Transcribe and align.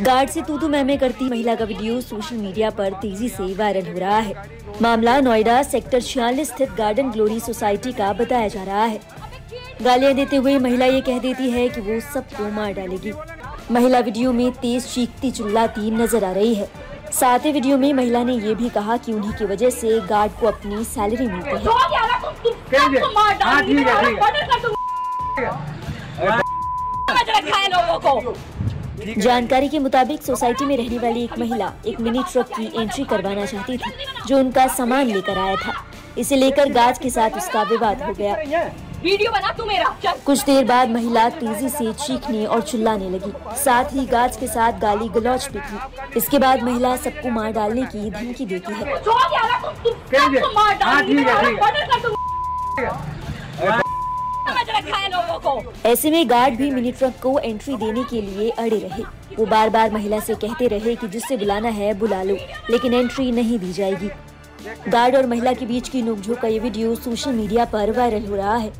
Guard 0.00 0.30
से 0.30 0.42
तू 0.42 0.56
तू 0.58 0.68
मैं 0.68 0.98
करती 0.98 1.28
महिला 1.30 1.54
का 1.54 1.64
वीडियो 1.64 2.00
सोशल 2.00 2.36
मीडिया 2.36 2.68
पर 2.70 2.92
तेज़ी 2.92 3.28
से 3.28 3.54
वायरल 3.54 3.86
हो 3.86 3.98
रहा 3.98 4.18
है। 4.18 4.34
मामला 4.82 5.18
नोएडा 5.20 5.62
सेक्टर 5.62 6.00
छियालीस 6.00 6.48
स्थित 6.48 6.70
गार्डन 6.72 7.10
ग्लोरी 7.10 7.38
सोसाइटी 7.40 7.92
का 7.92 8.12
बताया 8.12 8.48
जा 8.48 8.62
रहा 8.62 8.84
है। 8.84 9.00
गालियाँ 9.82 10.12
देते 10.14 10.36
हुए 10.36 10.58
महिला 10.58 10.86
ये 10.86 11.00
कह 11.00 11.18
देती 11.18 11.50
है 11.50 11.68
कि 11.68 11.80
वो 11.80 12.00
सबको 12.12 12.50
मार 12.50 12.72
डालेगी। 12.72 13.12
महिला 13.70 13.98
वीडियो 14.00 14.32
में 14.32 14.50
तेज 14.52 14.86
चीखती 14.86 15.30
चिल्लाती 15.30 15.90
नज़र 15.92 16.24
आ 16.24 16.32
रही 16.32 16.54
है। 16.54 16.68
साथ 17.12 17.38
ही 17.38 17.52
वीडियो 17.52 17.78
में 17.78 17.92
महिला 17.92 18.22
ने 18.24 18.34
ये 18.36 18.54
भी 18.54 18.68
कहा 18.68 18.96
कि 18.96 19.12
उन्हीं 19.12 19.32
की 19.32 19.44
वजह 19.46 19.70
से 19.72 20.00
गार्ड 20.08 20.32
को 20.40 20.46
अपनी 20.46 20.84
सैलरी 20.86 21.26
मिलती 21.26 21.50
है। 21.50 21.64
जानकारी 28.98 29.68
के 29.68 29.78
मुताबिक 29.78 30.22
सोसाइटी 30.22 30.64
में 30.64 30.76
रहने 30.76 30.98
वाली 30.98 31.22
एक 31.24 31.38
महिला 31.38 31.72
एक 31.86 32.00
मिनी 32.00 32.22
ट्रक 32.32 32.46
की 32.48 32.64
एंट्री 32.80 33.04
करवाना 33.04 33.44
चाहती 33.46 33.76
थी 33.76 33.90
जो 34.26 34.38
उनका 34.38 34.66
सामान 34.66 35.06
लेकर 35.06 35.38
आया 35.38 35.56
था। 35.56 35.72
इसे 36.18 36.36
लेकर 36.36 36.72
गाज 36.72 36.98
के 36.98 37.10
साथ 37.10 37.36
उसका 37.36 37.62
विवाद 37.62 38.02
हो 38.02 38.12
गया। 38.12 38.34
वीडियो 39.02 39.30
बना 39.32 39.52
तू 39.52 39.64
मेरा 39.64 40.12
कुछ 40.26 40.44
देर 40.44 40.64
बाद 40.64 40.90
महिला 40.90 41.28
तेज़ी 41.30 41.68
से 41.68 41.92
चीखने 41.96 42.44
और 42.46 42.62
चिल्लाने 42.62 43.10
लगी। 43.10 43.32
साथ 43.56 43.94
ही 43.94 44.06
गाज 44.06 44.36
के 44.36 44.46
साथ 44.46 44.80
गाली 44.80 45.08
गलौज 45.10 45.48
भी 45.52 45.60
की। 45.60 46.18
इसके 46.18 46.38
बाद 46.38 46.62
महिला 46.62 46.96
सबको 46.96 47.30
मार 47.30 47.52
डालने 47.52 47.82
की 47.86 48.10
धमकी 48.10 48.46
देती 48.46 48.72
है। 48.72 48.84
ऐसे 55.86 56.10
में 56.10 56.30
गार्ड 56.30 56.54
भी 56.54 56.70
मिनी 56.70 56.92
ट्रक 56.92 57.14
को 57.22 57.38
एंट्री 57.38 57.76
देने 57.76 58.04
के 58.04 58.22
लिए 58.22 58.50
अड़े 58.50 58.78
रहे। 58.78 59.02
वो 59.36 59.46
बार 59.46 59.70
बार 59.70 59.92
महिला 59.92 60.20
से 60.20 60.34
कहते 60.34 60.66
रहे 60.66 60.94
कि 60.94 61.08
जिससे 61.08 61.36
बुलाना 61.36 61.68
है, 61.68 61.94
बुला 61.94 62.22
लो, 62.22 62.36
लेकिन 62.70 62.94
एंट्री 62.94 63.32
नहीं 63.32 63.58
दी 63.58 63.72
जाएगी। 63.72 64.10
गार्ड 64.88 65.16
और 65.16 65.26
महिला 65.26 65.52
के 65.52 65.66
बीच 65.66 65.88
की 65.88 66.02
नोकझोंक 66.02 66.38
का 66.38 66.48
ये 66.48 66.58
वीडियो 66.58 66.94
सोशल 66.94 67.32
मीडिया 67.32 67.64
पर 67.64 67.90
वायरल 67.90 68.26
हो 68.26 68.36
रहा 68.36 68.56
है। 68.56 68.72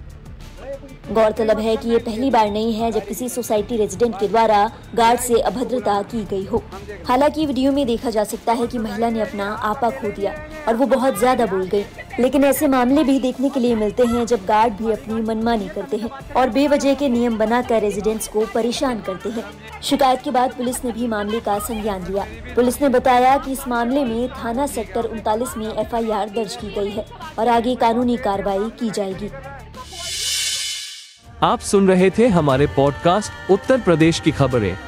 गौरतलब 1.10 1.58
है 1.58 1.76
कि 1.76 1.88
ये 1.88 1.98
पहली 1.98 2.30
बार 2.30 2.50
नहीं 2.50 2.72
है 2.74 2.92
जब 2.92 3.06
किसी 3.06 3.28
सोसाइटी 3.28 3.76
रेजिडेंट 3.76 4.20
के 4.20 4.28
द्वारा 4.28 4.70
गार्ड 4.94 5.20
से 5.20 5.41
अभद्रता 5.41 6.02
की 6.02 6.24
गई 6.24 6.44
हो। 6.44 6.62
हालाँकि 7.08 7.46
वीडियो 7.46 7.72
में 7.72 7.86
देखा 7.86 8.10
जा 8.10 8.24
सकता 8.24 8.52
है 8.52 8.66
कि 8.66 8.78
महिला 8.78 9.10
ने 9.10 9.20
अपना 9.20 9.52
आपा 9.52 9.91
खो 9.91 10.08
दिया। 10.08 10.47
और 10.69 10.77
वो 10.77 10.86
बहुत 10.86 11.19
ज़्यादा 11.19 11.44
बोल 11.47 11.62
गई 11.66 11.84
लेकिन 12.20 12.44
ऐसे 12.44 12.66
मामले 12.69 13.02
भी 13.05 13.19
देखने 13.19 13.48
के 13.50 13.61
लिए 13.61 13.74
मिलते 13.74 14.05
हैं 14.05 14.24
जब 14.27 14.44
गार्ड 14.47 14.72
भी 14.72 14.91
अपनी 14.92 15.20
मनमानी 15.22 15.69
करते 15.69 15.97
हैं 15.97 16.10
और 16.36 16.48
बेवजह 16.50 16.94
के 16.94 17.08
नियम 17.08 17.38
बनाकर 17.38 17.80
रेजिडेंट्स 17.80 18.28
को 18.28 18.44
परेशान 18.55 19.00
करते 19.00 19.28
हैं। 19.28 19.44
शिकायत 19.83 20.22
के 20.22 20.30
बाद 20.30 20.55
पुलिस 20.55 20.84
ने 20.84 20.92
भी 20.92 21.06
मामले 21.06 21.41
का 21.41 21.58
संज्ञान 21.58 22.06
लिया। 22.06 22.25
पुलिस 22.55 22.80
ने 22.83 22.88
बताया 22.88 23.36
कि 23.36 23.52
इस 23.52 23.66
मामले 23.69 24.05
में 24.05 24.28
थाना 24.34 24.66
सेक्टर 24.66 25.05
उनतालीस 25.05 25.56
में 25.56 25.66
एफआईआर 25.66 26.30
दर्ज 26.30 26.56
की 26.56 26.70
गई 26.75 26.91
है 26.91 27.04
और 27.38 27.48
आगे 27.48 27.75
कानूनी 27.76 28.16
कार्रवाई 28.16 28.69
की 28.81 28.91
जाएगी। 28.91 29.31
आप 31.42 31.60
सुन 31.60 31.88
रहे 31.88 32.10
थे 32.10 32.28
हमारे 32.28 32.66
पॉडकास्ट 32.66 33.50
उत्तर 33.50 33.81
प्रदेश 33.81 34.21
की 34.21 34.31
खबरें। 34.32 34.88